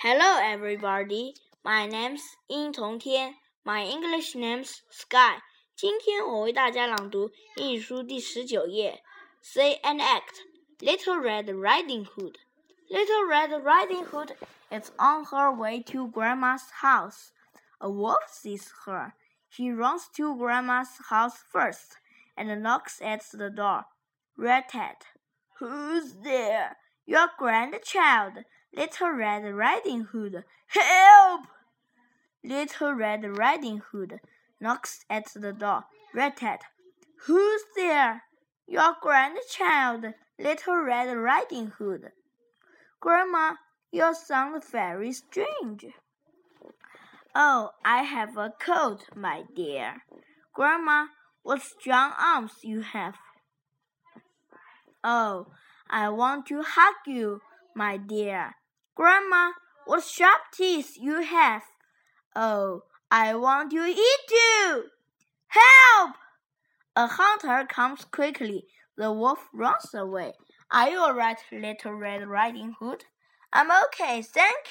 [0.00, 1.34] Hello, everybody.
[1.64, 3.36] My name's 殷同天.
[3.64, 5.42] My English name's Sky.
[5.74, 9.02] 今天我为大家朗读英语书第十九页。
[9.42, 10.44] Say and act.
[10.78, 12.36] Little Red Riding Hood.
[12.88, 14.36] Little Red Riding Hood
[14.70, 17.32] is on her way to Grandma's house.
[17.78, 19.14] A wolf sees her.
[19.48, 21.98] He runs to Grandma's house first
[22.36, 23.86] and knocks at the door.
[24.36, 25.04] Rat-tat.
[25.58, 26.76] Who's there?
[27.06, 30.43] Your grandchild, Little Red Riding Hood.
[30.67, 31.47] Help!
[32.43, 34.19] Little Red Riding Hood
[34.59, 35.83] knocks at the door.
[36.13, 36.61] Rat-tat.
[37.25, 38.23] Who's there?
[38.67, 42.11] Your grandchild, Little Red Riding Hood.
[43.01, 43.55] Grandma,
[43.91, 45.87] you sound very strange.
[47.35, 50.03] Oh, I have a cold, my dear.
[50.53, 51.07] Grandma,
[51.43, 53.15] what strong arms you have.
[55.03, 55.47] Oh,
[55.89, 57.41] I want to hug you,
[57.75, 58.55] my dear.
[58.95, 59.51] Grandma,
[59.85, 61.63] what sharp teeth you have.
[62.35, 64.85] Oh, I want to eat you.
[65.47, 66.15] Help!
[66.95, 68.65] A hunter comes quickly.
[68.97, 70.33] The wolf runs away.
[70.71, 73.05] Are you all right, little Red Riding Hood?
[73.53, 74.69] I'm okay, thank you.